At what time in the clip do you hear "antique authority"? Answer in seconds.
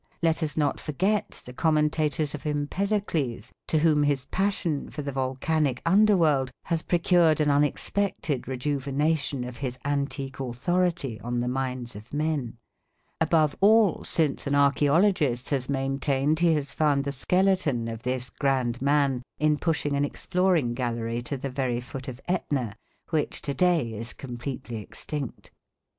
9.85-11.21